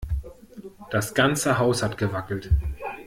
Das 0.89 1.13
ganze 1.13 1.59
Haus 1.59 1.83
hat 1.83 1.95
gewackelt. 1.99 2.49